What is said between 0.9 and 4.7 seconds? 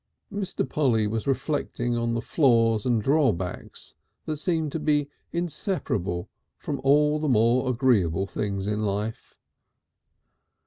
was reflecting on the flaws and drawbacks that seem